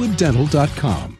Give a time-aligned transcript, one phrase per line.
[0.00, 1.18] crestwooddental.com.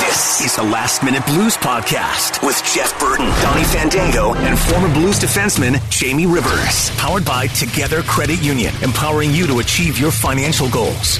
[0.00, 5.18] This is the Last Minute Blues Podcast with Jeff Burton, Donny Fandango, and former Blues
[5.18, 6.90] defenseman Jamie Rivers.
[6.96, 11.18] Powered by Together Credit Union, empowering you to achieve your financial goals.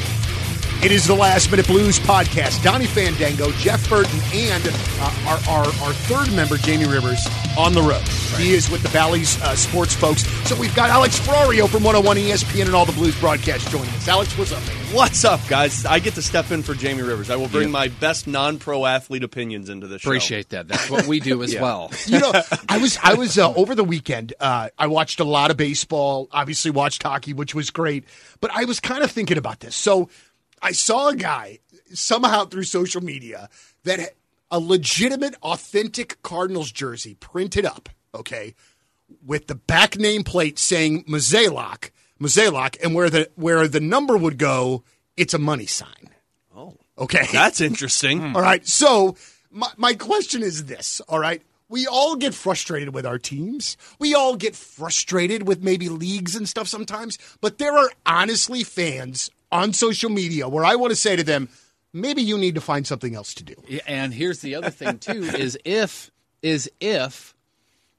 [0.80, 2.62] It is the Last Minute Blues podcast.
[2.62, 7.26] Donny Fandango, Jeff Burton, and uh, our, our, our third member, Jamie Rivers,
[7.58, 8.06] on the road.
[8.40, 10.24] He is with the Valley's uh, sports folks.
[10.48, 14.06] So we've got Alex Ferrario from 101 ESPN and all the Blues broadcasts joining us.
[14.06, 14.76] Alex, what's up, man?
[14.94, 15.84] What's up, guys?
[15.84, 17.28] I get to step in for Jamie Rivers.
[17.28, 20.10] I will bring my best non-pro athlete opinions into this show.
[20.10, 20.68] Appreciate that.
[20.68, 21.62] That's what we do as Yeah.
[21.62, 21.90] well.
[22.06, 22.32] You know,
[22.68, 24.32] I was I was uh, over the weekend.
[24.38, 26.28] Uh, I watched a lot of baseball.
[26.30, 28.04] Obviously, watched hockey, which was great.
[28.40, 29.74] But I was kind of thinking about this.
[29.74, 30.08] So
[30.62, 31.58] I saw a guy
[31.92, 33.48] somehow through social media
[33.84, 34.10] that had
[34.50, 37.88] a legitimate, authentic Cardinals jersey printed up.
[38.14, 38.54] Okay,
[39.24, 44.82] with the back nameplate saying Mozeliak, Mozeliak, and where the where the number would go,
[45.16, 46.10] it's a money sign.
[46.56, 48.34] Oh, Okay, that's interesting.
[48.34, 48.66] all right.
[48.66, 49.16] So
[49.50, 51.00] my, my question is this.
[51.08, 51.42] All right.
[51.70, 53.76] We all get frustrated with our teams.
[53.98, 57.18] We all get frustrated with maybe leagues and stuff sometimes.
[57.42, 61.48] But there are honestly fans on social media where I want to say to them,
[61.92, 63.54] maybe you need to find something else to do.
[63.66, 66.10] Yeah, And here's the other thing too: is if
[66.42, 67.34] is if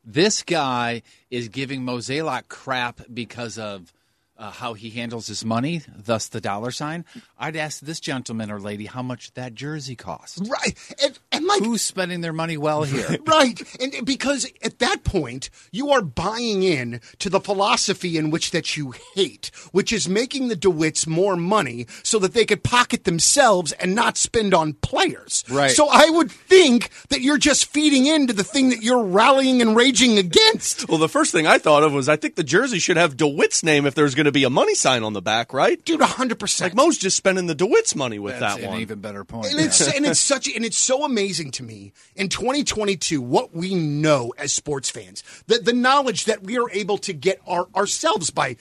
[0.05, 3.91] this guy is giving Mozeliak crap because of
[4.39, 7.03] uh, how he handles his money, thus the dollar sign.
[7.37, 10.41] I'd ask this gentleman or lady how much that jersey cost.
[10.49, 10.77] Right.
[11.03, 13.17] And, and like, Who's spending their money well here?
[13.25, 13.61] Right.
[13.79, 18.75] And because at that point, you are buying in to the philosophy in which that
[18.75, 23.71] you hate, which is making the DeWitts more money so that they could pocket themselves
[23.73, 25.43] and not spend on players.
[25.49, 25.71] Right.
[25.71, 29.75] So I would think that you're just feeding into the thing that you're rallying and
[29.75, 30.89] raging against.
[30.89, 33.63] Well, the first thing I thought of was I think the jersey should have DeWitt's
[33.63, 35.83] name if there's going to be a money sign on the back, right?
[35.85, 36.61] Dude, 100%.
[36.61, 38.81] Like Mo's just spending the DeWitt's money with That's that an one.
[38.81, 39.51] even better point.
[39.51, 41.93] and it's and it's such and it's so amazing to me.
[42.15, 46.97] In 2022 what we know as sports fans the the knowledge that we are able
[46.97, 48.57] to get our, ourselves by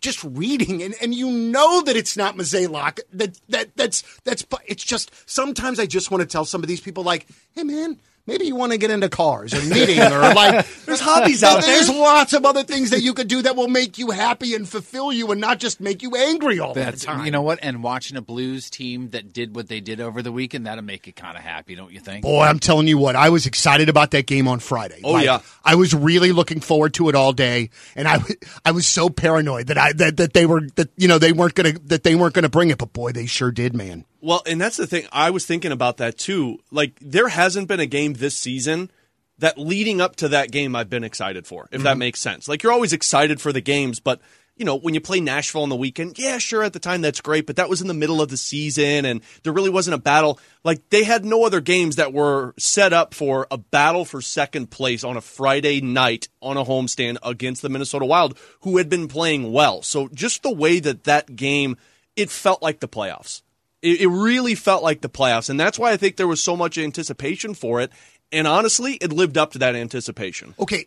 [0.00, 0.82] just reading.
[0.82, 5.78] And, and you know that it's not Mozeliak that that that's that's it's just sometimes
[5.78, 8.72] I just want to tell some of these people like hey man maybe you want
[8.72, 11.74] to get into cars or knitting or like There's hobbies out there.
[11.74, 14.68] there's lots of other things that you could do that will make you happy and
[14.68, 17.58] fulfill you and not just make you angry all That's the time you know what,
[17.62, 21.06] and watching a Blues team that did what they did over the weekend, that'll make
[21.06, 22.22] you kind of happy, don't you think?
[22.22, 25.00] Boy, I'm telling you what, I was excited about that game on Friday.
[25.04, 25.40] Oh, yeah.
[25.64, 28.20] I was really looking forward to it all day, and I,
[28.64, 31.54] I was so paranoid that I that, that they were that you know they weren't
[31.54, 34.04] gonna that they weren't gonna bring it, but boy, they sure did, man.
[34.22, 35.06] Well, and that's the thing.
[35.10, 36.58] I was thinking about that too.
[36.70, 38.90] Like, there hasn't been a game this season
[39.38, 41.98] that leading up to that game I've been excited for, if that mm-hmm.
[41.98, 42.48] makes sense.
[42.48, 44.20] Like, you're always excited for the games, but,
[44.56, 47.20] you know, when you play Nashville on the weekend, yeah, sure, at the time that's
[47.20, 49.98] great, but that was in the middle of the season and there really wasn't a
[49.98, 50.38] battle.
[50.62, 54.70] Like, they had no other games that were set up for a battle for second
[54.70, 59.08] place on a Friday night on a homestand against the Minnesota Wild, who had been
[59.08, 59.82] playing well.
[59.82, 61.76] So, just the way that that game,
[62.14, 63.42] it felt like the playoffs.
[63.82, 66.56] It, it really felt like the playoffs, and that's why I think there was so
[66.56, 67.90] much anticipation for it.
[68.30, 70.54] And honestly, it lived up to that anticipation.
[70.58, 70.86] Okay,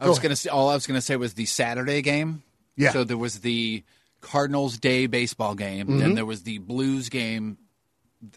[0.00, 2.42] I was going to say all I was going to say was the Saturday game.
[2.76, 2.92] Yeah.
[2.92, 3.82] So there was the
[4.20, 6.14] Cardinals Day baseball game, then mm-hmm.
[6.14, 7.58] there was the Blues game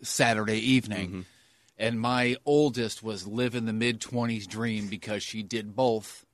[0.01, 1.07] Saturday evening.
[1.07, 1.21] Mm-hmm.
[1.77, 6.25] And my oldest was living the mid 20s dream because she did both.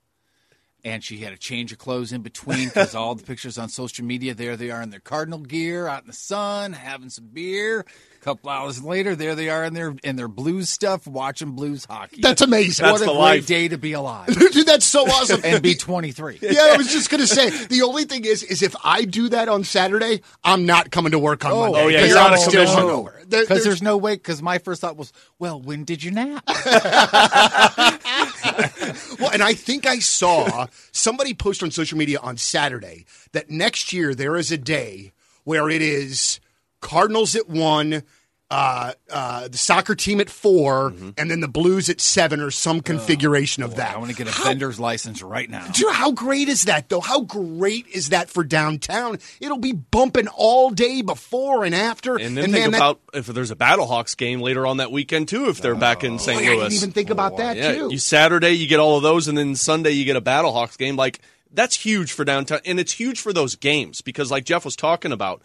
[0.85, 4.05] And she had a change of clothes in between because all the pictures on social
[4.05, 7.81] media, there they are in their Cardinal gear, out in the sun, having some beer.
[7.81, 11.85] A couple hours later, there they are in their in their Blues stuff, watching Blues
[11.85, 12.21] hockey.
[12.21, 12.85] that's amazing.
[12.85, 13.47] what a great life.
[13.47, 15.41] day to be alive Dude, that's so awesome.
[15.43, 16.39] and be 23.
[16.41, 19.49] yeah, I was just gonna say the only thing is, is if I do that
[19.49, 21.83] on Saturday, I'm not coming to work on oh, Monday.
[21.83, 22.85] oh, yeah you're I'm on a still commission.
[23.29, 24.15] There- Because there's- there's no way.
[24.15, 26.43] Because my first thought was, well, when did you nap?
[29.19, 33.91] Well, and I think I saw somebody post on social media on Saturday that next
[33.91, 35.11] year there is a day
[35.43, 36.39] where it is
[36.81, 38.03] Cardinals at one,
[38.49, 41.09] uh, uh, the soccer team at 4 Mm-hmm.
[41.17, 43.95] and then the Blues at seven, or some configuration of that.
[43.95, 45.67] I want to get a vendor's license right now.
[45.67, 47.01] Dude, how great is that, though?
[47.01, 49.19] How great is that for downtown?
[49.41, 52.15] It'll be bumping all day before and after.
[52.17, 55.27] And then man, think that- about if there's a Battlehawks game later on that weekend
[55.27, 56.39] too, if they're back in St.
[56.39, 56.63] Oh, yeah, I Louis.
[56.69, 57.89] didn't even think about that yeah, too.
[57.91, 60.95] you Saturday you get all of those, and then Sunday you get a Battlehawks game.
[60.95, 61.19] Like
[61.51, 65.11] that's huge for downtown, and it's huge for those games because, like Jeff was talking
[65.11, 65.41] about,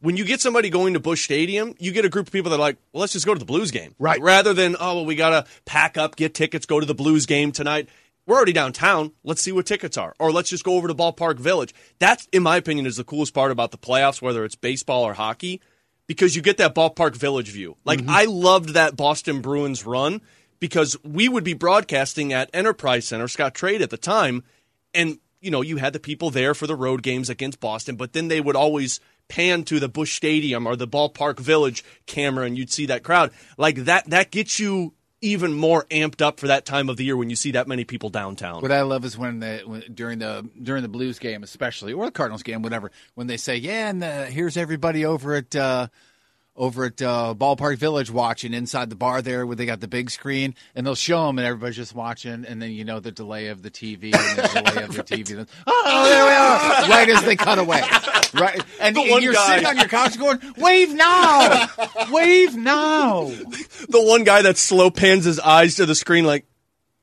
[0.00, 2.56] when you get somebody going to Busch Stadium, you get a group of people that
[2.56, 4.20] are like, well, let's just go to the Blues game, Right.
[4.20, 7.52] Rather than oh, well, we gotta pack up, get tickets, go to the Blues game
[7.52, 7.88] tonight.
[8.26, 9.12] We're already downtown.
[9.24, 11.74] Let's see what tickets are, or let's just go over to Ballpark Village.
[11.98, 15.14] That, in my opinion, is the coolest part about the playoffs, whether it's baseball or
[15.14, 15.60] hockey
[16.10, 17.76] because you get that ballpark village view.
[17.84, 18.10] Like mm-hmm.
[18.10, 20.20] I loved that Boston Bruins run
[20.58, 24.42] because we would be broadcasting at Enterprise Center, Scottrade at the time,
[24.92, 28.12] and you know you had the people there for the road games against Boston, but
[28.12, 28.98] then they would always
[29.30, 33.30] pan to the Busch Stadium or the ballpark village camera, and you'd see that crowd.
[33.56, 34.92] Like that, that gets you
[35.22, 37.84] even more amped up for that time of the year when you see that many
[37.84, 38.62] people downtown.
[38.62, 42.06] What I love is when the when, during the during the Blues game, especially or
[42.06, 45.88] the Cardinals game, whatever, when they say, "Yeah, and uh, here's everybody over at uh,
[46.56, 50.10] over at uh, Ballpark Village watching inside the bar there, where they got the big
[50.10, 53.48] screen, and they'll show them, and everybody's just watching, and then you know the delay
[53.48, 55.36] of the TV and the delay of the TV.
[55.36, 56.90] Then, oh, there we are!
[56.90, 57.82] Right as they cut away,
[58.34, 61.68] right, and, and you're guy- sitting on your couch going, "Wave now,
[62.10, 63.24] wave now."
[63.88, 66.44] the one guy that slow pans his eyes to the screen, like,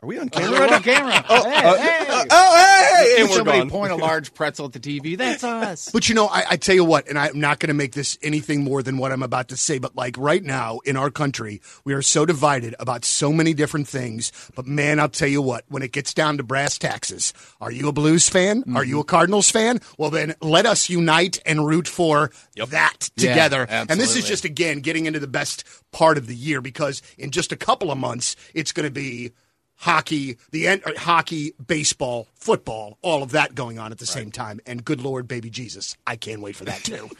[0.01, 1.25] "Are we on oh, camera?" We're right on camera.
[1.29, 2.23] Oh, uh, uh, oh, hey, hey.
[2.29, 3.15] Oh, hey!
[3.19, 3.69] And we're Somebody gone.
[3.69, 5.17] point a large pretzel at the TV.
[5.17, 5.89] That's us.
[5.91, 8.17] But you know, I, I tell you what, and I'm not going to make this
[8.21, 11.61] anything more than what I'm about to say, but like right now in our country,
[11.83, 14.31] we are so divided about so many different things.
[14.55, 17.88] But man, I'll tell you what, when it gets down to brass taxes, are you
[17.89, 18.59] a Blues fan?
[18.59, 18.89] Are mm-hmm.
[18.89, 19.79] you a Cardinals fan?
[19.97, 23.65] Well, then let us unite and root for that Yeah, together.
[23.69, 27.31] and this is just, again, getting into the best part of the year because in
[27.31, 29.31] just a couple of months, it's going to be
[29.77, 34.31] hockey, the en- uh, hockey, baseball, football, all of that going on at the same
[34.31, 34.59] time.
[34.65, 37.09] And good Lord, baby Jesus, I can't wait for that too.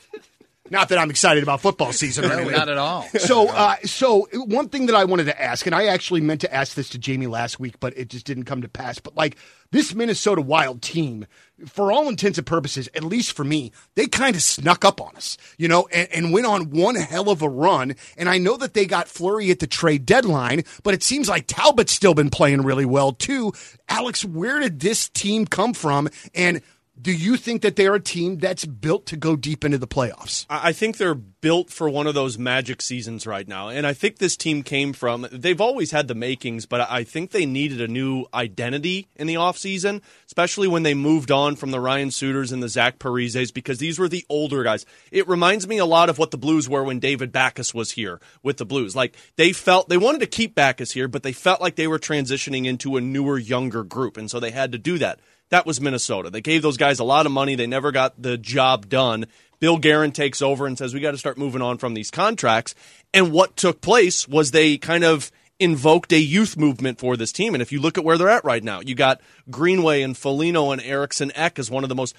[0.70, 2.54] Not that I'm excited about football season or No, anything.
[2.56, 3.04] not at all.
[3.20, 6.54] So, uh, so one thing that I wanted to ask, and I actually meant to
[6.54, 9.00] ask this to Jamie last week, but it just didn't come to pass.
[9.00, 9.38] But like
[9.72, 11.26] this Minnesota Wild team,
[11.66, 15.16] for all intents and purposes, at least for me, they kind of snuck up on
[15.16, 17.96] us, you know, and, and went on one hell of a run.
[18.18, 21.48] And I know that they got Fleury at the trade deadline, but it seems like
[21.48, 23.54] Talbot's still been playing really well too.
[23.90, 26.10] Alex, where did this team come from?
[26.36, 26.62] And
[27.00, 30.46] do you think that they're a team that's built to go deep into the playoffs?
[30.50, 33.70] I think they're built for one of those magic seasons right now.
[33.70, 37.32] And I think this team came from, they've always had the makings, but I think
[37.32, 41.80] they needed a new identity in the offseason, especially when they moved on from the
[41.80, 44.86] Ryan Suters and the Zach Parises, because these were the older guys.
[45.12, 48.20] It reminds me a lot of what the Blues were when David Backes was here
[48.42, 48.96] with the Blues.
[48.96, 52.00] Like they felt, they wanted to keep Backes here, but they felt like they were
[52.00, 54.18] transitioning into a newer, younger group.
[54.18, 55.20] And so they had to do that.
[55.50, 56.30] That was Minnesota.
[56.30, 57.56] They gave those guys a lot of money.
[57.56, 59.28] They never got the job done.
[59.60, 62.76] Bill Guerin takes over and says, we got to start moving on from these contracts.
[63.14, 67.56] And what took place was they kind of invoked a youth movement for this team.
[67.56, 70.72] And if you look at where they're at right now, you got Greenway and Foligno
[70.72, 72.16] and Eriksson Ek as one of the most.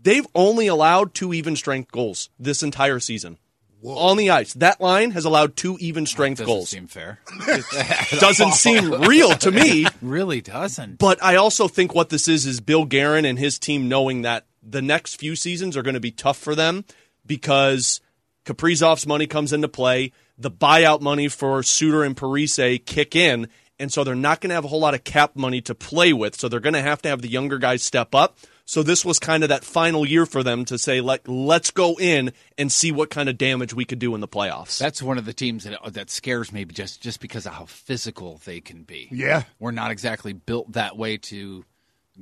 [0.00, 3.38] They've only allowed two even strength goals this entire season.
[3.88, 4.52] On the ice.
[4.54, 6.68] That line has allowed two even strength Doesn't goals.
[6.70, 7.20] seem fair.
[8.18, 9.86] Doesn't seem real to me.
[10.02, 10.98] really doesn't.
[10.98, 14.46] But I also think what this is is Bill Guerin and his team knowing that
[14.62, 16.84] the next few seasons are going to be tough for them
[17.24, 18.00] because
[18.44, 23.92] Kaprizov's money comes into play, the buyout money for Suter and Parise kick in, and
[23.92, 26.34] so they're not going to have a whole lot of cap money to play with.
[26.38, 28.38] So they're going to have to have the younger guys step up.
[28.68, 31.94] So this was kind of that final year for them to say, like, let's go
[32.00, 34.78] in and see what kind of damage we could do in the playoffs.
[34.78, 37.66] That's one of the teams that uh, that scares me just just because of how
[37.66, 39.08] physical they can be.
[39.12, 39.44] Yeah.
[39.60, 41.64] We're not exactly built that way to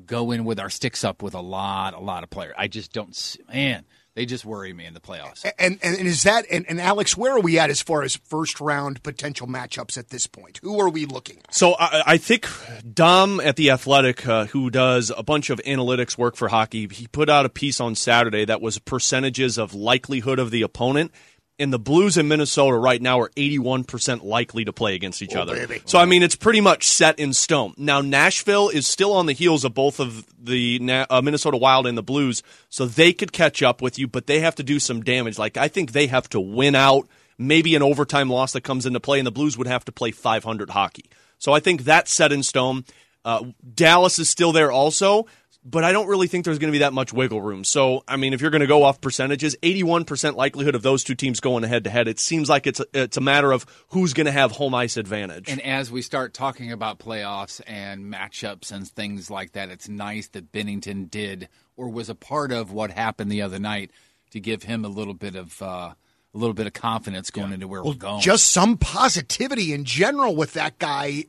[0.05, 2.55] go in with our sticks up with a lot a lot of players.
[2.59, 3.85] I just don't s- man,
[4.15, 5.45] they just worry me in the playoffs.
[5.59, 8.17] And, and and is that and, and Alex, where are we at as far as
[8.17, 10.61] first round potential matchups at this point?
[10.63, 11.55] Who are we looking at?
[11.55, 12.49] So I, I think
[12.93, 17.07] Dom at the Athletic, uh, who does a bunch of analytics work for hockey, he
[17.09, 21.13] put out a piece on Saturday that was percentages of likelihood of the opponent.
[21.57, 25.55] And the Blues in Minnesota right now are 81% likely to play against each other.
[25.55, 25.83] baby.
[25.85, 27.75] So, I mean, it's pretty much set in stone.
[27.77, 31.87] Now, Nashville is still on the heels of both of the Na- uh, Minnesota Wild
[31.87, 34.81] and the Blues, so they could catch up with you, but they have to do
[34.81, 35.39] some damage.
[35.39, 37.07] Like, I think they have to win out,
[37.39, 40.11] maybe an overtime loss that comes into play, and the Blues would have to play
[40.11, 41.05] 500 hockey.
[41.39, 42.85] So I think that's set in stone.
[43.25, 43.45] Uh,
[43.75, 45.27] Dallas is still there also.
[45.67, 47.65] But I don't really think there's going to be that much wiggle room.
[47.65, 51.15] So, I mean, if you're going to go off percentages, 81% likelihood of those two
[51.15, 52.07] teams going head to head.
[52.07, 54.99] It seems like it's a, it's a matter of who's going to have home ice
[54.99, 55.49] advantage.
[55.49, 60.29] And as we start talking about playoffs and matchups and things like that, it's nice
[60.29, 63.91] that Binnington did or was a part of what happened the other night
[64.33, 65.95] to give him a little bit of uh,
[66.35, 68.21] a little bit of confidence going into where we're going.
[68.21, 71.25] Just some positivity in general with that guy.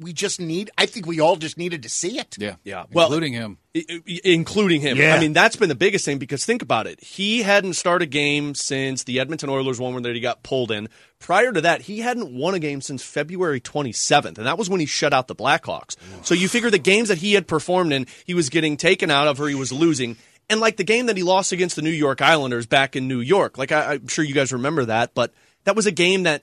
[0.00, 0.70] We just need.
[0.78, 2.36] I think we all just needed to see it.
[2.38, 2.84] yeah, Yeah.
[2.92, 3.58] Well- including him.
[3.76, 4.96] I- I- including him.
[4.96, 5.14] Yeah.
[5.14, 7.02] I mean, that's been the biggest thing because think about it.
[7.02, 10.88] He hadn't started a game since the Edmonton Oilers one where he got pulled in.
[11.18, 14.80] Prior to that, he hadn't won a game since February 27th, and that was when
[14.80, 15.96] he shut out the Blackhawks.
[16.22, 19.26] So you figure the games that he had performed in, he was getting taken out
[19.26, 20.16] of or he was losing.
[20.48, 23.20] And like the game that he lost against the New York Islanders back in New
[23.20, 25.32] York, like I, I'm sure you guys remember that, but
[25.64, 26.42] that was a game that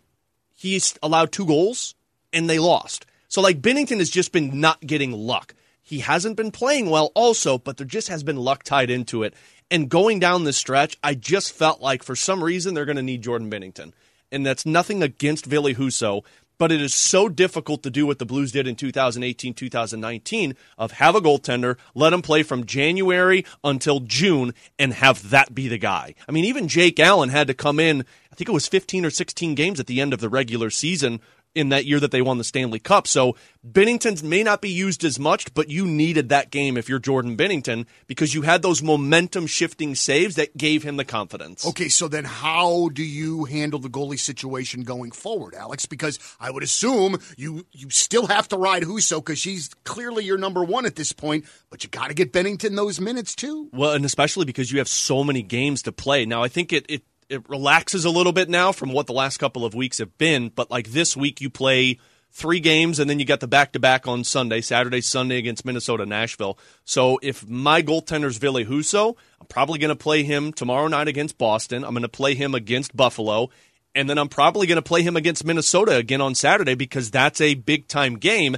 [0.54, 1.96] he allowed two goals
[2.32, 3.06] and they lost.
[3.36, 5.56] So like Binnington has just been not getting luck.
[5.82, 9.34] He hasn't been playing well also, but there just has been luck tied into it.
[9.70, 13.02] And going down this stretch, I just felt like for some reason they're going to
[13.02, 13.92] need Jordan Binnington.
[14.32, 16.24] And that's nothing against Billy Husso,
[16.58, 20.94] but it is so difficult to do what the Blues did in 2018, 2019 of
[20.94, 25.78] have a goaltender, let him play from January until June and have that be the
[25.78, 26.16] guy.
[26.30, 29.10] I mean, even Jake Allen had to come in, I think it was 15 or
[29.10, 31.20] 16 games at the end of the regular season
[31.56, 33.08] in that year that they won the Stanley Cup.
[33.08, 33.36] So
[33.68, 37.36] Binnington's may not be used as much, but you needed that game if you're Jordan
[37.36, 41.66] Binnington because you had those momentum shifting saves that gave him the confidence.
[41.66, 45.86] Okay, so then how do you handle the goalie situation going forward, Alex?
[45.86, 50.38] Because I would assume you you still have to ride Husso because she's clearly your
[50.38, 53.70] number one at this point, but you got to get Binnington those minutes too.
[53.72, 56.26] Well, and especially because you have so many games to play.
[56.26, 59.38] Now, I think it, it, it relaxes a little bit now from what the last
[59.38, 61.98] couple of weeks have been, but like this week you play
[62.32, 65.64] three games and then you got the back to back on Sunday, Saturday, Sunday against
[65.66, 66.58] Minnesota, Nashville.
[66.84, 71.38] So if my goaltender's Ville Husso, I'm probably going to play him tomorrow night against
[71.38, 71.86] Boston.
[71.86, 73.50] I'm going to play him against Buffalo.
[73.96, 77.40] And then I'm probably going to play him against Minnesota again on Saturday because that's
[77.40, 78.58] a big time game.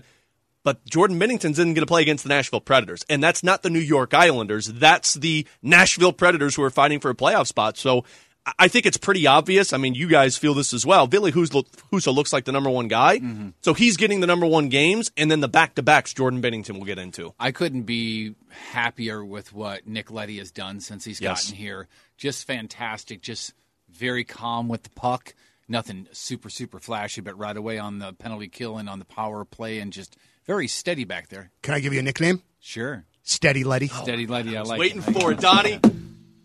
[0.63, 3.05] But Jordan Binnington's isn't going to play against the Nashville Predators.
[3.07, 4.65] And that's not the New York Islanders.
[4.65, 7.77] That's the Nashville Predators who are fighting for a playoff spot.
[7.77, 8.03] So
[8.48, 9.74] I- I think it's pretty obvious.
[9.74, 11.06] I mean, you guys feel this as well.
[11.06, 13.20] Billy Husso Husso looks like the number one guy.
[13.20, 13.50] Mm-hmm.
[13.62, 15.12] So he's getting the number one games.
[15.18, 17.34] And then the back to backs Jordan Binnington will get into.
[17.39, 18.36] I couldn't be
[18.72, 21.44] happier with what Nick Leddy has done since he's Yes.
[21.46, 21.88] gotten here.
[22.18, 23.22] Just fantastic.
[23.22, 23.54] Just
[23.89, 25.36] very calm with the puck.
[25.68, 29.44] Nothing super super flashy, but right away on the penalty kill and on the power
[29.44, 31.51] play, and just very steady back there.
[31.62, 32.42] Can I give you a nickname?
[32.62, 33.89] Sure, Steady Leddy.
[33.89, 34.56] steady Leddy.
[34.56, 34.77] I like.
[34.77, 34.80] It.
[34.80, 35.20] Waiting it.
[35.22, 35.82] for it, Donny.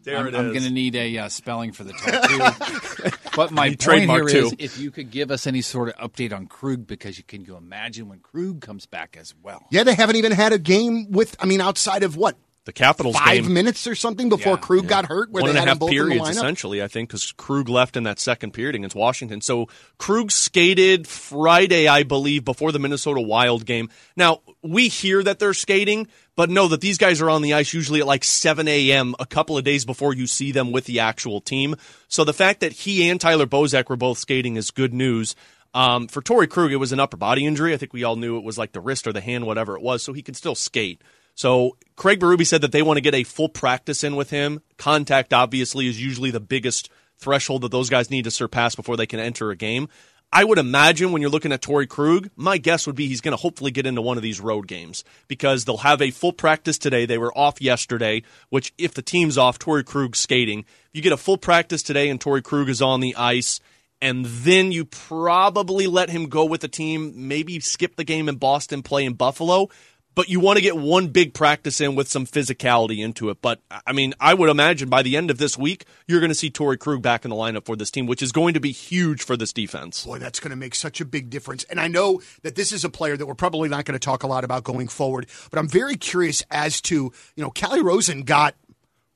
[0.02, 3.10] There I'm, it I'm going to need a uh, spelling for the tattoo.
[3.36, 4.56] but my Need point trademark, here is, too.
[4.58, 7.56] if you could give us any sort of update on Krug, because you can you
[7.56, 9.64] imagine when Krug comes back as well.
[9.70, 11.36] Yeah, they haven't even had a game with.
[11.38, 13.52] I mean, outside of what the Capitals five game.
[13.52, 15.90] minutes or something before Yeah, Krug got hurt, where one they and a half both
[15.90, 19.40] in the periods essentially, I think, because Krug left in that second period against Washington.
[19.40, 23.88] So Krug skated Friday, I believe, before the Minnesota Wild game.
[24.16, 27.74] Now we hear that they're skating, but know that these guys are on the ice
[27.74, 29.14] usually at like 7 a.m.
[29.18, 31.74] a couple of days before you see them with the actual team.
[32.08, 35.34] So the fact that he and Tyler Bozak were both skating is good news.
[35.74, 37.72] Um, for Torey Krug, it was an upper body injury.
[37.72, 39.82] I think we all knew it was like the wrist or the hand, whatever it
[39.82, 41.02] was, so he could still skate.
[41.42, 44.62] So Craig Berube said that they want to get a full practice in with him.
[44.76, 49.06] Contact obviously is usually the biggest threshold that those guys need to surpass before they
[49.08, 49.88] can enter a game.
[50.32, 53.36] I would imagine when you're looking at Torey Krug, my guess would be he's going
[53.36, 56.78] to hopefully get into one of these road games because they'll have a full practice
[56.78, 57.06] today.
[57.06, 60.64] They were off yesterday, which if the team's off, Torey Krug's skating.
[60.92, 63.58] You get a full practice today and Torey Krug is on the ice
[64.02, 68.34] and then you probably let him go with the team, maybe skip the game in
[68.34, 69.68] Boston, play in Buffalo.
[70.14, 73.38] But you want to get one big practice in with some physicality into it.
[73.40, 76.34] But I mean, I would imagine by the end of this week, you're going to
[76.34, 78.72] see Torey Krug back in the lineup for this team, which is going to be
[78.72, 80.04] huge for this defense.
[80.04, 81.64] Boy, that's going to make such a big difference.
[81.64, 84.22] And I know that this is a player that we're probably not going to talk
[84.22, 88.22] a lot about going forward, but I'm very curious as to, you know, Callie Rosen
[88.22, 88.54] got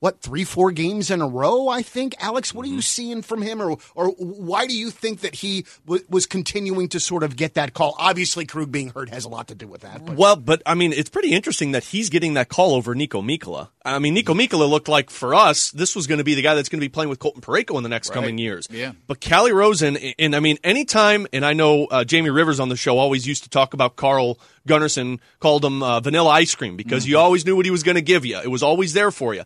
[0.01, 1.69] what three, four games in a row.
[1.69, 2.53] I think, Alex.
[2.53, 6.05] What are you seeing from him, or or why do you think that he w-
[6.09, 7.95] was continuing to sort of get that call?
[7.99, 10.05] Obviously, Krug being hurt has a lot to do with that.
[10.05, 13.25] But Well, but I mean, it's pretty interesting that he's getting that call over Niko
[13.25, 13.69] Mikkola.
[13.85, 16.55] I mean, Niko Mikkola looked like for us, this was going to be the guy
[16.55, 18.67] that's going to be playing with Colton Parayko in the next coming years.
[18.71, 18.93] Yeah.
[19.07, 22.77] But Calle Rosen, and I mean, anytime, and I know uh, Jamie Rivers on the
[22.77, 24.39] show always used to talk about Carl
[24.69, 27.95] Gunnarsson, called him uh, vanilla ice cream because you always knew what he was going
[27.95, 28.39] to give you.
[28.39, 29.45] It was always there for you.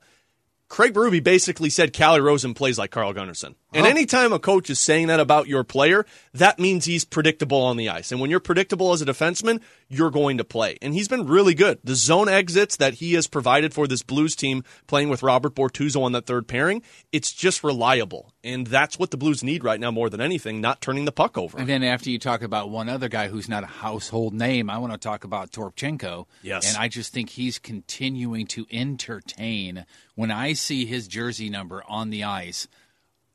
[0.71, 3.57] Craig Berube basically said Calle Rosen plays like Carl Gunnarsson.
[3.73, 7.77] And anytime a coach is saying that about your player, that means he's predictable on
[7.77, 8.11] the ice.
[8.13, 10.79] And when you're predictable as a defenseman, you're going to play.
[10.83, 11.79] And he's been really good.
[11.85, 16.03] The zone exits that he has provided for this Blues team playing with Robert Bortuzzo
[16.03, 18.33] on that third pairing, it's just reliable.
[18.43, 21.37] And that's what the Blues need right now more than anything, not turning the puck
[21.37, 21.59] over.
[21.59, 24.79] And then after you talk about one other guy who's not a household name, I
[24.79, 26.27] want to talk about Toropchenko.
[26.43, 26.69] Yes.
[26.69, 29.85] And I just think he's continuing to entertain.
[30.15, 32.69] When I see his jersey number on the ice,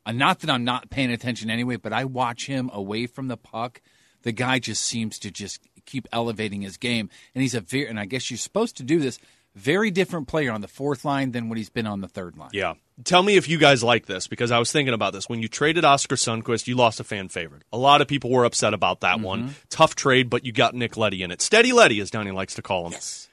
[0.05, 3.37] uh, not that I'm not paying attention anyway, but I watch him away from the
[3.37, 3.81] puck.
[4.23, 7.99] The guy just seems to just keep elevating his game, and he's a very and
[7.99, 9.19] I guess you're supposed to do this.
[9.55, 12.49] Very different player on the fourth line than what he's been on the third line.
[12.51, 12.73] Yeah.
[13.05, 15.29] Tell me if you guys like this because I was thinking about this.
[15.29, 17.63] When you traded Oskar Sundqvist, you lost a fan favorite.
[17.71, 19.55] A lot of people were upset about that one.
[19.69, 21.41] Tough trade, but you got Nick Leddy in it.
[21.41, 22.91] Steady Leddy, as Donny likes to call him.
[22.91, 23.29] Yes.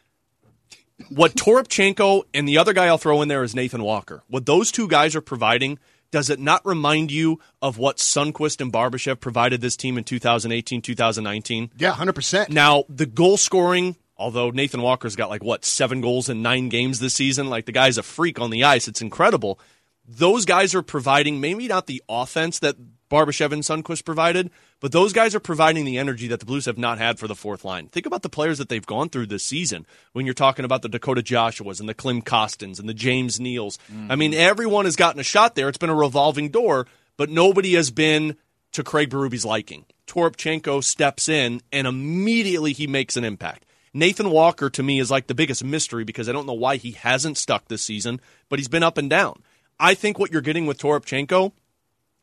[1.09, 4.23] What Toropchenko and the other guy I'll throw in there is Nathan Walker.
[4.29, 5.81] What those two guys are providing,
[6.13, 10.81] does it not remind you of what Sundqvist and Barbashev provided this team in 2018,
[10.81, 11.71] 2019?
[11.77, 12.51] Yeah, 100%.
[12.51, 17.01] Now, the goal scoring, although Nathan Walker's got like what, seven goals in nine games
[17.01, 18.87] this season, like the guy's a freak on the ice.
[18.87, 19.59] It's incredible.
[20.07, 22.77] Those guys are providing maybe not the offense that
[23.13, 24.51] Barbashev and Sundqvist provided,
[24.81, 27.35] but those guys are providing the energy that the Blues have not had for the
[27.35, 27.89] fourth line.
[27.89, 30.89] Think about the players that they've gone through this season when you're talking about the
[30.89, 33.77] Dakota Joshuas and the Klim Kostins and the James Neals.
[34.11, 35.69] I mean, everyone has gotten a shot there.
[35.69, 36.87] It's been a revolving door,
[37.19, 38.37] but nobody has been
[38.73, 39.85] to Craig Berube's liking.
[40.07, 43.67] Toropchenko steps in and immediately he makes an impact.
[43.93, 46.93] Nathan Walker to me is like the biggest mystery because I don't know why he
[46.93, 49.43] hasn't stuck this season, but he's been up and down.
[49.79, 51.53] I think what you're getting with Toropchenko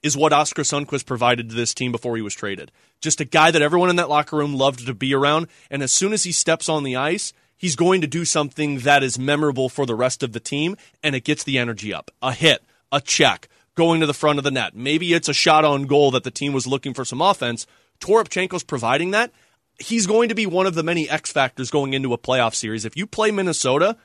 [0.01, 2.71] is what Oskar Sundqvist provided to this team before he was traded.
[3.01, 5.91] Just a guy that everyone in that locker room loved to be around, and as
[5.91, 9.69] soon as he steps on the ice, he's going to do something that is memorable
[9.69, 12.11] for the rest of the team, and it gets the energy up.
[12.21, 14.75] A hit, a check, going to the front of the net.
[14.75, 17.67] Maybe it's a shot on goal that the team was looking for some offense.
[17.99, 19.31] Toropchenko's providing that.
[19.77, 22.83] He's going to be one of the many X factors going into a playoff series.
[22.83, 23.95] If you play Minnesota,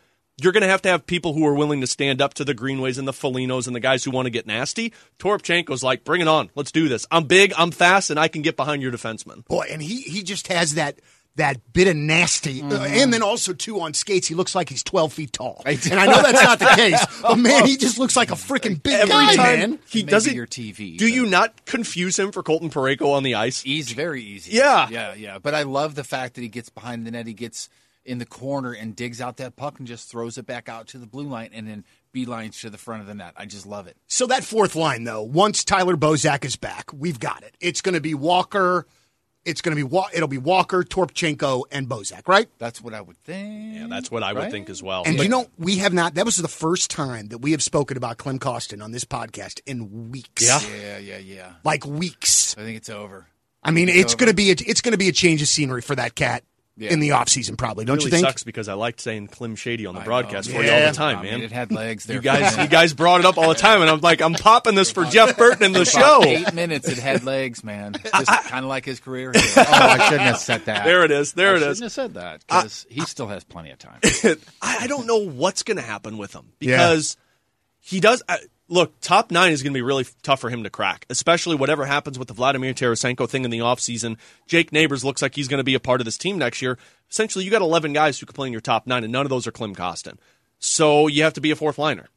[0.42, 2.54] you're going to have to have people who are willing to stand up to the
[2.54, 4.92] Greenways and the Folignos and the guys who want to get nasty.
[5.18, 6.50] Toropchenko's like, bring it on.
[6.54, 7.06] Let's do this.
[7.10, 9.46] I'm big, I'm fast, and I can get behind your defenseman.
[9.46, 10.98] Boy, and he he just has that
[11.36, 14.84] that bit of nasty, Uh, and then also too on skates, he looks like he's
[14.84, 15.62] twelve feet tall.
[15.66, 18.80] And I know that's not the case, but man, he just looks like a freaking
[18.80, 19.78] big Every guy, time man.
[19.88, 20.34] he Maybe doesn't.
[20.34, 23.62] your TV, Do but- you not confuse him for Colton Parayko on the ice?
[23.62, 24.52] He's very easy.
[24.52, 24.88] Yeah.
[24.90, 25.38] yeah, yeah.
[25.40, 27.26] But I love the fact that he gets behind the net.
[27.26, 27.68] He gets
[28.04, 30.98] in the corner and digs out that puck and just throws it back out to
[30.98, 33.32] the blue line and then beelines to the front of the net.
[33.36, 33.96] I just love it.
[34.06, 37.56] So that fourth line, though, once Tyler Bozak is back, we've got it.
[37.60, 38.86] It's going to be Walker.
[39.44, 42.48] It's going to be Wa- it'll be Walker, Toropchenko, and Bozak, right?
[42.58, 43.74] That's what I would think.
[43.76, 45.02] Yeah, that's what I would think as well.
[45.04, 46.14] And But- you know, we have not.
[46.14, 49.60] That was the first time that we have spoken about Klim Kostin on this podcast
[49.66, 50.46] in weeks.
[50.46, 50.60] Yeah.
[50.80, 51.52] Yeah, yeah, yeah.
[51.62, 52.56] like weeks.
[52.56, 53.26] I think it's over.
[53.62, 55.48] I mean, It's it's going to be a, it's going to be a change of
[55.48, 56.42] scenery for that cat
[56.76, 56.92] Yeah.
[56.92, 57.84] in the off season, probably.
[57.84, 58.24] Don't really you think?
[58.24, 60.56] It sucks because I liked saying Clem Shady on the I broadcast know.
[60.56, 61.34] for you all the time, I man.
[61.34, 62.16] mean, it had legs there.
[62.16, 64.74] you guys, you guys brought it up all the time, and I'm like, I'm popping
[64.74, 66.24] this for Jeff Burton in the show.
[66.24, 67.92] Eight minutes, it had legs, man.
[68.02, 69.30] Just kind of like his career.
[69.32, 69.42] Here.
[69.56, 70.84] Oh, I shouldn't have said that.
[70.84, 71.32] There it is.
[71.32, 71.62] There it is.
[71.62, 74.00] I it shouldn't have said that because he still has plenty of time.
[74.60, 77.16] I, I don't know what's going to happen with him because
[77.80, 78.22] he does.
[78.66, 81.84] Look, top nine is going to be really tough for him to crack, especially whatever
[81.84, 84.16] happens with the Vladimir Tarasenko thing in the offseason.
[84.46, 86.78] Jake Neighbors looks like he's going to be a part of this team next year.
[87.10, 89.30] Essentially, you got 11 guys who can play in your top nine, and none of
[89.30, 90.16] those are Klim Kostin.
[90.58, 92.08] So you have to be a fourth liner.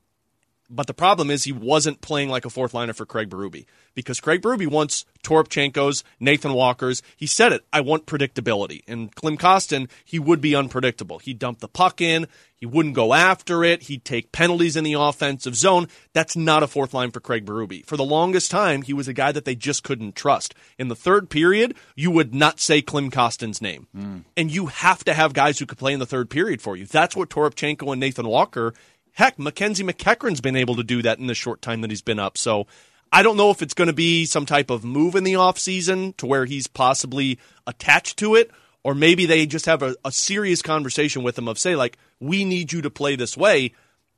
[0.70, 4.20] But the problem is he wasn't playing like a fourth liner for Craig Berube because
[4.20, 7.02] Craig Berube wants Toropchenko's, Nathan Walker's.
[7.16, 7.66] He said it.
[7.72, 8.82] I want predictability.
[8.88, 11.20] And Klim Kostin, he would be unpredictable.
[11.20, 12.28] He'd dump the puck in.
[12.58, 13.84] He wouldn't go after it.
[13.84, 15.88] He'd take penalties in the offensive zone.
[16.14, 17.86] That's not a fourth line for Craig Berube.
[17.86, 20.56] For the longest time, he was a guy that they just couldn't trust.
[20.78, 23.88] In the third period, you would not say Klim Kostin's name.
[23.96, 24.24] Mm.
[24.36, 26.86] And you have to have guys who could play in the third period for you.
[26.86, 28.74] That's what Toropchenko and Nathan Walker
[29.18, 32.20] Heck, MacKenzie MacEachern's been able to do that in the short time that he's been
[32.20, 32.38] up.
[32.38, 32.68] So
[33.12, 36.16] I don't know if it's going to be some type of move in the offseason
[36.18, 38.52] to where he's possibly attached to it,
[38.84, 42.46] or maybe they just have a, a serious conversation with him of, say, like, we
[42.46, 43.74] need you to play this way.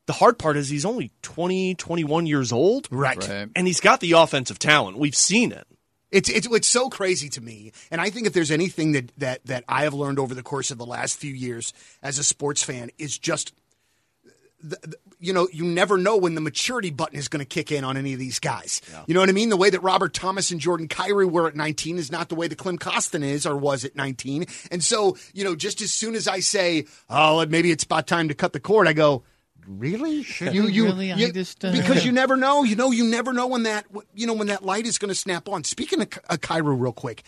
[0.05, 2.89] The hard part is he's only 20, 21 years old.
[2.91, 3.15] Right.
[3.25, 3.47] Right.
[3.55, 4.97] And he's got the offensive talent.
[4.97, 5.65] We've seen it.
[6.11, 9.45] It's, it's it's so crazy to me, and I think if there's anything that that
[9.45, 12.63] that I have learned over the course of the last few years as a sports
[12.63, 13.53] fan is just,
[14.61, 17.73] the, the- you know, you never know when the maturity button is going to kick
[17.73, 18.81] in on any of these guys.
[19.05, 19.49] You know what I mean?
[19.49, 22.47] The way that Robert Thomas and Jordan Kyrou were at 19 is not the way
[22.47, 24.45] that Klim Kostin is or was at 19.
[24.71, 28.29] And so, you know, just as soon as I say, oh, maybe it's about time
[28.29, 29.23] to cut the cord, I go.
[29.67, 30.23] Really?
[30.23, 31.13] Should you, you, really?
[31.13, 32.63] I just, uh, because you never know.
[32.63, 35.15] You know, you never know when that you know when that light is going to
[35.15, 35.63] snap on.
[35.63, 37.23] Speaking of Ky- uh, Kyrou, real quick.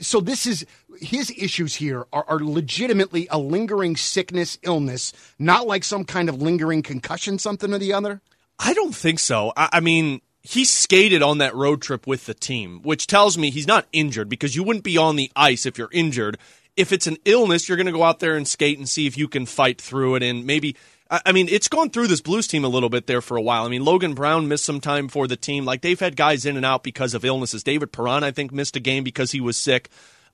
[0.00, 0.64] So this is
[1.00, 6.40] his issues here are, are legitimately a lingering sickness, illness, not like some kind of
[6.40, 8.20] lingering concussion, something or the other.
[8.58, 9.52] I don't think so.
[9.56, 13.50] I, I mean, he skated on that road trip with the team, which tells me
[13.50, 16.38] he's not injured because you wouldn't be on the ice if you're injured.
[16.76, 19.16] If it's an illness, you're going to go out there and skate and see if
[19.16, 20.22] you can fight through it.
[20.22, 20.76] And maybe,
[21.24, 23.64] I mean, it's gone through this Blues team a little bit there for a while.
[23.64, 25.64] I mean, Logan Brown missed some time for the team.
[25.64, 27.62] Like, they've had guys in and out because of illnesses.
[27.62, 29.88] David Perron, I think, missed a game because he was sick.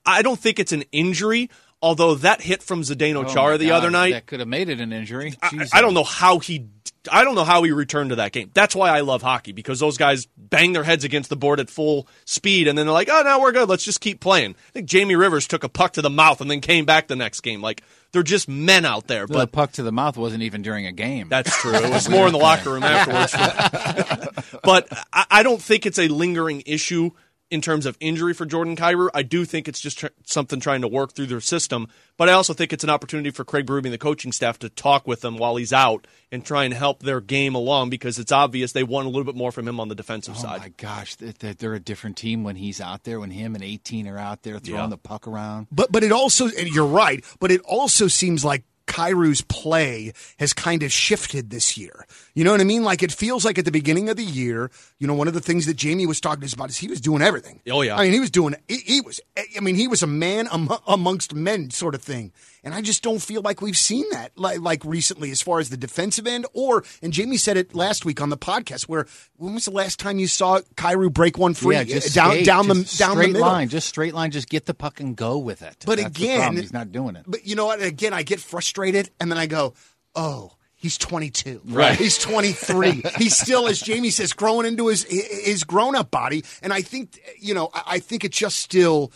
[0.06, 1.50] I don't think it's an injury,
[1.82, 4.12] although that hit from Zdeno Oh Chara the God, other night.
[4.12, 5.34] that could have made it an injury.
[5.42, 6.66] I, I don't know how he.
[7.10, 8.50] I don't know how he returned to that game.
[8.52, 11.70] That's why I love hockey because those guys bang their heads against the board at
[11.70, 13.68] full speed, and then they're like, "Oh, now we're good.
[13.68, 16.50] Let's just keep playing." I think Jamie Rivers took a puck to the mouth and
[16.50, 17.62] then came back the next game.
[17.62, 17.82] Like
[18.12, 19.26] they're just men out there.
[19.26, 21.28] The But puck to the mouth wasn't even during a game.
[21.30, 21.72] that's true.
[21.80, 23.32] It was more in the locker room afterwards.
[24.62, 27.12] but I, I don't think it's a lingering issue
[27.50, 29.08] in terms of injury for Jordan Kyrou.
[29.12, 31.88] I do think it's just tr- something trying to work through their system.
[32.16, 34.68] But I also think it's an opportunity for Craig Berube and the coaching staff to
[34.68, 38.30] talk with them while he's out and try and help their game along because it's
[38.32, 40.60] obvious they want a little bit more from him on the defensive Oh side.
[40.60, 43.18] my gosh, that that they're a different team when he's out there.
[43.20, 44.86] When him and 18 are out there throwing Yeah.
[44.88, 45.66] the puck around.
[45.72, 50.52] But but it also and you're right, but it also seems like Kyrou's play has
[50.52, 52.06] kind of shifted this year.
[52.34, 52.82] You know what I mean?
[52.82, 55.40] Like it feels like at the beginning of the year, you know, one of the
[55.40, 57.60] things that Jamie was talking to us about is he was doing everything.
[57.70, 57.96] Oh, yeah.
[57.96, 58.56] I mean, he was doing.
[58.66, 59.20] He, he was.
[59.38, 62.32] I mean, he was a man am- amongst men, sort of thing.
[62.62, 65.70] And I just don't feel like we've seen that like, like recently, as far as
[65.70, 66.46] the defensive end.
[66.52, 68.82] Or and Jamie said it last week on the podcast.
[68.82, 72.32] Where when was the last time you saw Kyrou break one free yeah, just down
[72.32, 73.48] skate, down the just down straight the middle?
[73.48, 75.84] line, just straight line, just get the puck and go with it.
[75.86, 77.24] But That's again, he's not doing it.
[77.26, 77.82] But you know what?
[77.82, 79.74] Again, I get frustrated, and then I go,
[80.14, 81.62] "Oh, he's 22.
[81.66, 81.96] Right.
[81.96, 83.02] He's 23.
[83.18, 87.18] he's still, as Jamie says, growing into his his grown up body." And I think,
[87.38, 89.12] you know, I I think it just still.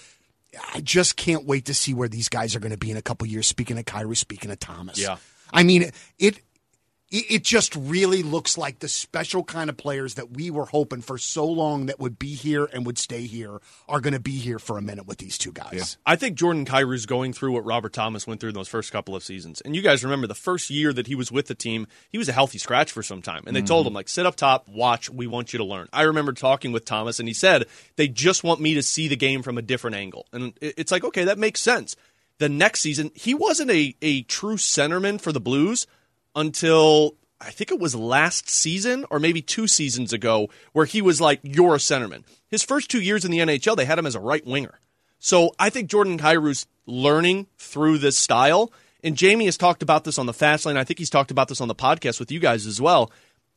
[0.75, 3.03] I just can't wait to see where these guys are going to be in a
[3.03, 3.47] couple years.
[3.47, 5.17] Speaking of Kyrou, speaking of Thomas, Yeah.
[5.53, 6.41] I mean it.
[7.17, 11.17] It just really looks like the special kind of players that we were hoping for
[11.17, 14.59] so long that would be here and would stay here are going to be here
[14.59, 15.97] for a minute with these two guys.
[16.05, 19.15] I think Jordan Kyrou's going through what Robert Thomas went through in those first couple
[19.15, 19.61] of seasons.
[19.61, 22.29] And you guys remember the first year that he was with the team, he was
[22.29, 23.45] a healthy scratch for some time.
[23.47, 23.91] And they told mm-hmm.
[23.91, 25.89] him, like, sit up top, watch, we want you to learn.
[25.93, 29.15] I remember talking with Thomas, and he said, they just want me to see the
[29.15, 30.27] game from a different angle.
[30.33, 31.95] And it's like, okay, that makes sense.
[32.39, 35.87] The next season, he wasn't a, a true centerman for the Blues
[36.35, 41.21] until I think it was last season or maybe two seasons ago, where he was
[41.21, 42.25] like, you're a centerman.
[42.49, 44.79] His first two years in the NHL, they had him as a right winger.
[45.19, 48.73] So I think Jordan Kyrou's learning through this style.
[49.03, 50.77] And Jamie has talked about this on the fast lane.
[50.77, 53.11] I think he's talked about this on the podcast with you guys as well.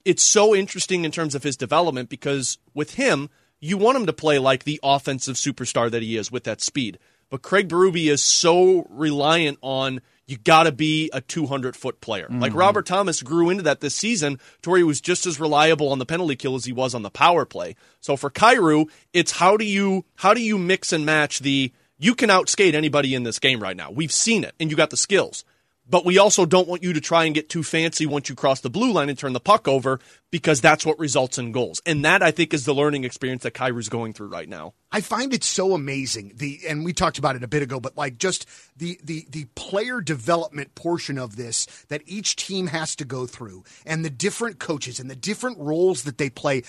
[0.03, 4.13] It's so interesting in terms of his development because with him, you want him to
[4.13, 6.99] play like the offensive superstar that he is with that speed.
[7.29, 12.27] But Craig Berube is so reliant on you got to be a 200 foot player.
[12.29, 12.59] Like mm-hmm.
[12.59, 15.99] Robert Thomas grew into that this season to where he was just as reliable on
[15.99, 17.75] the penalty kill as he was on the power play.
[18.01, 22.13] So for Kyrou, it's how do you how do you mix and match the you
[22.13, 23.89] can outskate anybody in this game right now.
[23.89, 25.45] We've seen it and you got the skills.
[25.89, 28.61] But we also don't want you to try and get too fancy once you cross
[28.61, 29.99] the blue line and turn the puck over
[30.31, 31.81] because that's what results in goals.
[31.85, 34.73] And that I think is the learning experience that Kyrou's going through right now.
[34.91, 36.33] I find it so amazing.
[36.35, 39.45] The and we talked about it a bit ago, but like just the the the
[39.55, 44.59] player development portion of this that each team has to go through, and the different
[44.59, 46.63] coaches and the different roles that they play.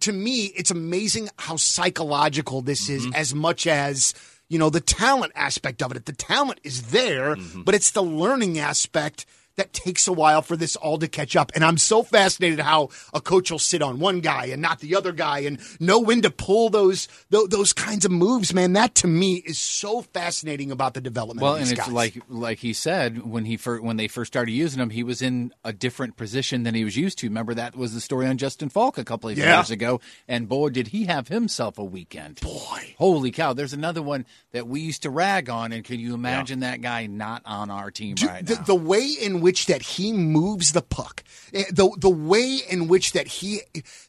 [0.00, 3.14] To me, it's amazing how psychological this is, mm-hmm.
[3.14, 4.14] as much as
[4.48, 6.06] you know the talent aspect of it.
[6.06, 7.62] The talent is there, mm-hmm.
[7.62, 9.26] but it's the learning aspect
[9.58, 11.52] that takes a while for this all to catch up.
[11.54, 14.96] And I'm so fascinated how a coach will sit on one guy and not the
[14.96, 18.72] other guy and know when to pull those those, those kinds of moves, man.
[18.72, 21.92] That to me is so fascinating about the development Well, of and it's guys.
[21.92, 25.20] like like he said when he fir- when they first started using him, he was
[25.20, 27.26] in a different position than he was used to.
[27.26, 29.56] Remember that was the story on Justin Faulk a couple of Yeah.
[29.56, 32.40] years ago, and boy, did he have himself a weekend!
[32.40, 32.94] Boy.
[32.96, 33.52] holy cow!
[33.52, 37.06] There's another one that we used to rag on, and can you imagine that guy
[37.06, 38.62] not on our team right the, now?
[38.62, 43.12] the way in which that he moves the puck, eh, the the way in which
[43.12, 43.60] that he,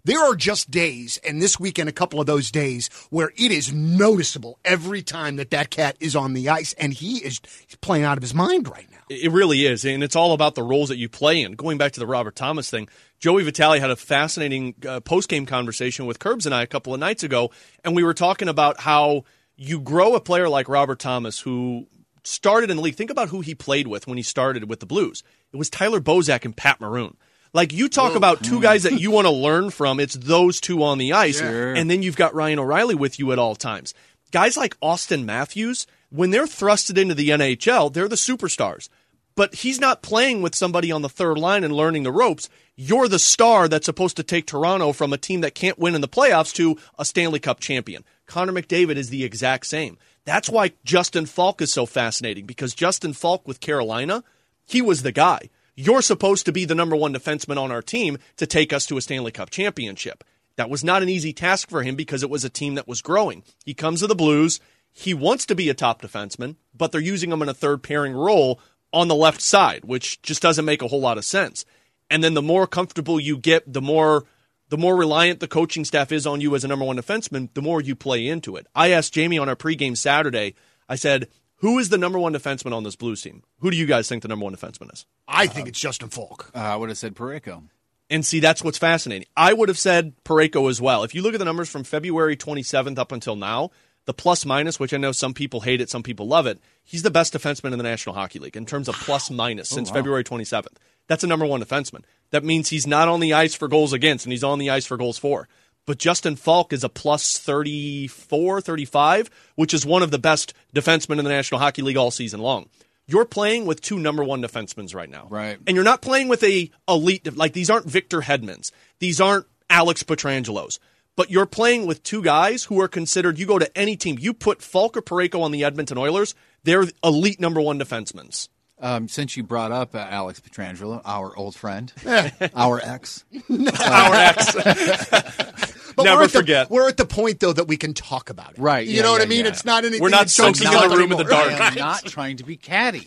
[0.03, 3.73] there are just days, and this weekend a couple of those days where it is
[3.73, 7.39] noticeable every time that that cat is on the ice, and he is
[7.81, 8.97] playing out of his mind right now.
[9.09, 11.53] It really is, and it's all about the roles that you play in.
[11.53, 12.87] Going back to the Robert Thomas thing,
[13.19, 16.93] Joey Vitale had a fascinating uh, post game conversation with Curbs and I a couple
[16.93, 17.51] of nights ago,
[17.83, 19.23] and we were talking about how
[19.55, 21.87] you grow a player like Robert Thomas who
[22.29, 22.95] started in the league.
[22.95, 25.23] Think about who he played with when he started with the Blues.
[25.51, 27.17] It was Tyler Bozak and Pat Maroon.
[27.53, 28.61] Like you talk about two hmm.
[28.61, 32.03] guys that you want to learn from, it's those two on the ice, and then
[32.03, 33.93] you've got Ryan O'Reilly with you at all times.
[34.31, 38.89] Guys like Auston Matthews, when they're thrusted into the NHL, they're the superstars.
[39.35, 42.49] But he's not playing with somebody on the third line and learning the ropes.
[42.75, 46.01] You're the star that's supposed to take Toronto from a team that can't win in
[46.01, 48.03] the playoffs to a Stanley Cup champion.
[48.25, 49.97] Connor McDavid is the exact same.
[50.29, 54.23] That's why Justin Faulk is so fascinating because Justin Faulk with Carolina,
[54.63, 55.49] he was the guy.
[55.75, 58.97] You're supposed to be the number one defenseman on our team to take us to
[58.97, 60.23] a Stanley Cup championship.
[60.55, 63.01] That was not an easy task for him because it was a team that was
[63.01, 63.41] growing.
[63.65, 64.59] He comes to the Blues.
[64.91, 68.13] He wants to be a top defenseman, but they're using him in a third pairing
[68.13, 68.61] role
[68.93, 71.65] on the left side, which just doesn't make a whole lot of sense.
[72.07, 74.25] And then the more comfortable you get, the more
[74.69, 77.61] the more reliant the coaching staff is on you as a number one defenseman, the
[77.61, 78.67] more you play into it.
[78.73, 80.55] I asked Jamie on our pregame Saturday,
[80.87, 81.27] I said,
[81.57, 83.43] who is the number one defenseman on this Blues team?
[83.59, 85.05] Who do you guys think the number one defenseman is?
[85.27, 86.51] I think it's Justin Faulk.
[86.55, 87.63] Uh, I would have said Parayko.
[88.09, 89.27] And see, that's what's fascinating.
[89.35, 91.03] I would have said Parayko as well.
[91.03, 93.71] If you look at the numbers from February 27th up until now,
[94.05, 97.03] the plus minus, which I know some people hate it, some people love it, he's
[97.03, 100.23] the best defenseman in the National Hockey League in terms of plus minus since February
[100.23, 100.77] 27th.
[101.09, 102.03] That's a number one defenseman.
[102.29, 104.85] That means he's not on the ice for goals against and he's on the ice
[104.85, 105.49] for goals for.
[105.85, 111.17] But Justin Faulk is a plus 34, 35, which is one of the best defensemen
[111.17, 112.69] in the National Hockey League all season long.
[113.07, 115.25] You're playing with two number one defensemen right now.
[115.31, 115.57] Right.
[115.65, 118.71] And you're not playing with a elite, like these aren't Victor Hedmans.
[118.99, 120.77] These aren't Alex Pietrangelos.
[121.15, 124.33] But you're playing with two guys who are considered, you go to any team, you
[124.33, 128.47] put Faulk or Parayko on the Edmonton Oilers, they're elite number one defensemen.
[128.81, 131.91] Um, since you brought up uh, Alex Pietrangelo, our old friend,
[132.55, 134.55] our ex, Our ex.
[135.95, 136.69] But Never we're at the, forget.
[136.69, 138.59] We're at the point though that we can talk about it.
[138.59, 139.41] Right, You yeah, know what I mean?
[139.43, 139.49] yeah.
[139.51, 140.01] It's not anything.
[140.01, 141.49] We're not that jumps soaking in the room in the anymore.
[141.49, 141.59] dark.
[141.59, 143.05] I am not trying to be catty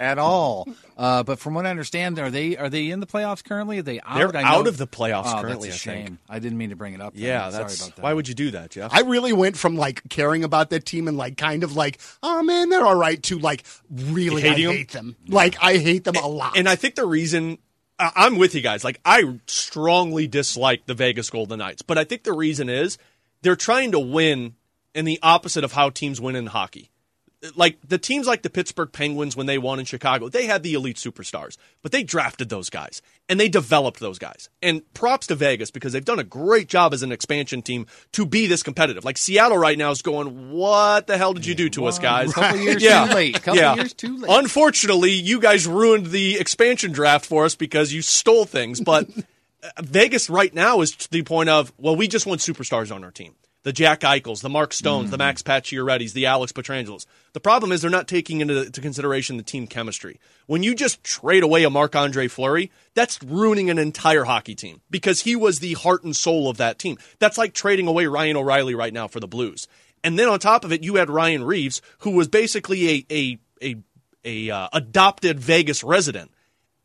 [0.00, 0.68] at all.
[0.96, 3.78] Uh, but from what I understand, are they are they in the playoffs currently?
[3.78, 4.16] Are they out?
[4.18, 6.06] They're I know- out of the playoffs oh, currently, That's a I think.
[6.08, 6.18] shame.
[6.28, 7.14] I didn't mean to bring it up.
[7.14, 7.22] then.
[7.24, 8.02] Yeah, Sorry that's about that.
[8.02, 8.92] why would you do that, Jeff?
[8.92, 12.42] I really went from like caring about that team and like kind of like, oh
[12.42, 15.16] man, they're all right to like really I hate them.
[15.28, 16.56] Like I hate them a lot.
[16.56, 17.58] and I think the reason
[17.98, 18.84] I- I'm with you guys.
[18.84, 22.98] Like I strongly dislike the Vegas Golden Knights, but I think the reason is
[23.42, 24.54] they're trying to win
[24.94, 26.90] in the opposite of how teams win in hockey.
[27.54, 30.74] Like the teams like the Pittsburgh Penguins when they won in Chicago, they had the
[30.74, 34.48] elite superstars, but they drafted those guys and they developed those guys.
[34.60, 38.26] And props to Vegas because they've done a great job as an expansion team to
[38.26, 39.04] be this competitive.
[39.04, 42.32] Like Seattle right now is going, "What the hell did you do to us, guys?"
[42.32, 43.34] Couple years too late.
[43.42, 43.74] Couple yeah.
[43.76, 44.30] years too late.
[44.30, 48.80] Unfortunately, you guys ruined the expansion draft for us because you stole things.
[48.80, 49.08] But
[49.62, 53.04] uh, Vegas right now is to the point of, well, we just want superstars on
[53.04, 53.34] our team.
[53.64, 57.06] The Jack Eichels, the Mark Stones, the Max Pacioretty's, the Alex Pietrangelos.
[57.32, 60.20] The problem is they're not taking into into consideration the team chemistry.
[60.46, 64.80] When you just trade away a Marc Andre Fleury, that's ruining an entire hockey team
[64.90, 66.98] because he was the heart and soul of that team.
[67.18, 69.66] That's like trading away Ryan O'Reilly right now for the Blues.
[70.04, 73.38] And then on top of it, you had Ryan Reaves, who was basically a a
[73.60, 73.76] a,
[74.24, 76.30] a uh, adopted Vegas resident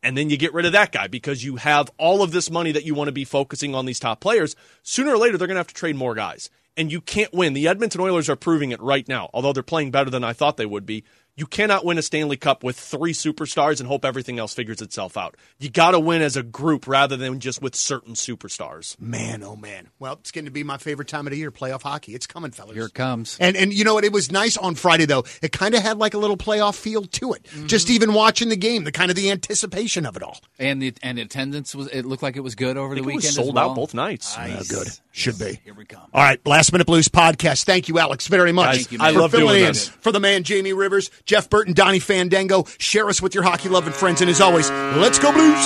[0.04, 2.70] and then you get rid of that guy because you have all of this money
[2.72, 4.54] that you want to be focusing on these top players.
[4.82, 7.54] Sooner or later, they're going to have to trade more guys, and you can't win.
[7.54, 10.58] The Edmonton Oilers are proving it right now, although they're playing better than I thought
[10.58, 11.04] they would be.
[11.36, 15.16] You cannot win a Stanley Cup with three superstars and hope everything else figures itself
[15.16, 15.36] out.
[15.58, 18.98] You got to win as a group rather than just with certain superstars.
[19.00, 19.88] man, oh man.
[19.98, 22.14] Well, it's going to be my favorite time of the year, playoff hockey.
[22.14, 22.74] It's coming, fellas.
[22.74, 23.36] Here it comes.
[23.40, 24.04] And and you know what?
[24.04, 25.24] It was nice on Friday though.
[25.42, 27.42] It kind of had like a little playoff feel to it.
[27.44, 27.66] Mm-hmm.
[27.66, 30.38] Just even watching the game, the kind of the anticipation of it all.
[30.60, 33.04] And the and attendance was it looked like it was good over I the think
[33.04, 33.16] it weekend.
[33.16, 33.70] was as sold well.
[33.70, 34.36] out both nights.
[34.36, 34.70] Nice.
[34.70, 34.86] good.
[35.10, 35.60] Should be.
[35.64, 36.02] Here we come.
[36.12, 37.64] All right, Last Minute Blues podcast.
[37.64, 38.76] Thank you, Alex, very much.
[38.76, 39.06] Thank you, man.
[39.06, 39.88] I love doing this.
[39.88, 42.64] for the man Jamie Rivers, Jeff Burton, Donny Fandango.
[42.78, 45.64] Share us with your hockey loving friends, and as always, let's go Blues.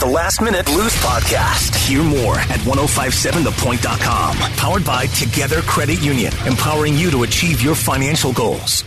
[0.00, 1.76] The Last Minute Blues Podcast.
[1.86, 4.36] Hear more at 1057thepoint.com.
[4.56, 8.84] Powered by Together Credit Union, empowering you to achieve your financial goals.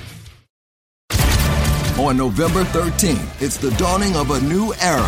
[1.97, 5.01] On November 13th, it's the dawning of a new era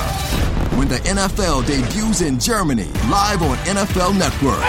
[0.78, 4.64] when the NFL debuts in Germany live on NFL Network.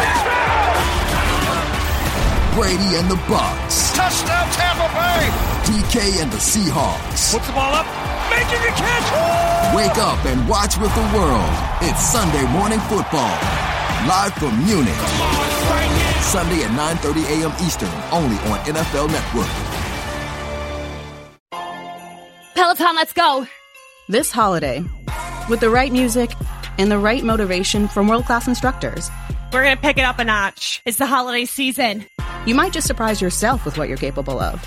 [2.54, 3.92] Brady and the Bucks.
[3.92, 5.59] Touchdown Tampa Bay!
[5.70, 7.30] DK and the Seahawks.
[7.32, 7.86] Puts the ball up,
[8.28, 9.06] making a catch!
[9.76, 11.52] Wake up and watch with the world.
[11.82, 13.30] It's Sunday morning football.
[14.10, 14.92] Live from Munich.
[14.98, 17.52] On, Sunday at 9:30 a.m.
[17.64, 19.46] Eastern, only on NFL Network.
[22.54, 23.46] Peloton, let's go!
[24.08, 24.84] This holiday,
[25.48, 26.32] with the right music
[26.78, 29.08] and the right motivation from world class instructors,
[29.52, 30.82] We're gonna pick it up a notch.
[30.84, 32.06] It's the holiday season.
[32.46, 34.66] you might just surprise yourself with what you're capable of.